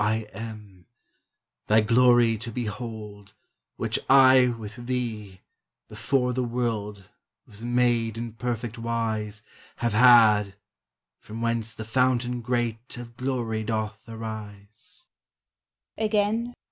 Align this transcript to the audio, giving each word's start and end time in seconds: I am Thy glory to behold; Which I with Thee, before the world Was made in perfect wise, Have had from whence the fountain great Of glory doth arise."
I 0.01 0.25
am 0.33 0.87
Thy 1.67 1.81
glory 1.81 2.35
to 2.39 2.49
behold; 2.51 3.35
Which 3.77 3.99
I 4.09 4.47
with 4.47 4.87
Thee, 4.87 5.41
before 5.89 6.33
the 6.33 6.43
world 6.43 7.09
Was 7.45 7.61
made 7.63 8.17
in 8.17 8.33
perfect 8.33 8.79
wise, 8.79 9.43
Have 9.75 9.93
had 9.93 10.55
from 11.19 11.39
whence 11.39 11.75
the 11.75 11.85
fountain 11.85 12.41
great 12.41 12.97
Of 12.97 13.15
glory 13.15 13.63
doth 13.63 13.99
arise." 14.07 15.05